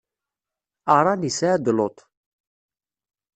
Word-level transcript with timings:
Aṛan 0.95 1.27
isɛa-d 1.29 1.65
Luṭ. 1.77 1.97